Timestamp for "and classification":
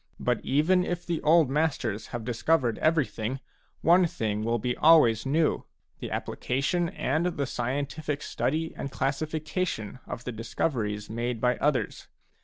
8.75-9.99